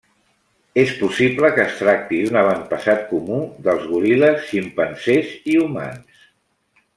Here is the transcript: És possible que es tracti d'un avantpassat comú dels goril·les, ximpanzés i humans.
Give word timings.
És 0.83 0.93
possible 1.01 1.51
que 1.57 1.61
es 1.65 1.75
tracti 1.81 2.21
d'un 2.23 2.39
avantpassat 2.41 3.03
comú 3.11 3.37
dels 3.67 3.85
goril·les, 3.93 4.43
ximpanzés 4.53 5.37
i 5.55 5.61
humans. 5.67 6.27